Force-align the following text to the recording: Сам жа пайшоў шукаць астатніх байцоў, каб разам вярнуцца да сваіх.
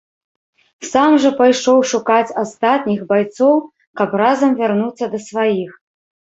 Сам 0.91 1.13
жа 1.25 1.31
пайшоў 1.41 1.77
шукаць 1.91 2.33
астатніх 2.45 2.99
байцоў, 3.13 3.55
каб 4.03 4.09
разам 4.25 4.59
вярнуцца 4.65 5.05
да 5.15 5.25
сваіх. 5.31 5.71